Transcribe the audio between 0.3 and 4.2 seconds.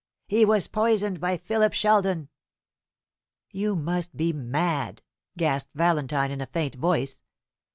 was poisoned by Philip Sheldon!" "You must